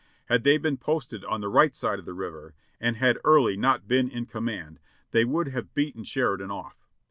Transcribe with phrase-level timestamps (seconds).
[0.29, 3.87] Had they been posted on the right side of the river, and had Early not
[3.87, 4.79] been in command,
[5.11, 6.87] they would have beaten Sheridan off.